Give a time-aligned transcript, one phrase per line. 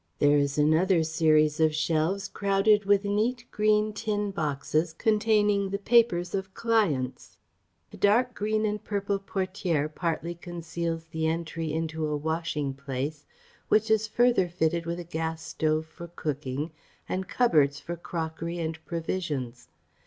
[0.17, 6.33] There is another series of shelves crowded with neat, green, tin boxes containing the papers
[6.33, 7.37] of clients.
[7.93, 13.27] A dark green and purple portière partly conceals the entry into a washing place
[13.67, 16.71] which is further fitted with a gas stove for cooking
[17.07, 19.67] and cupboards for crockery and provisions.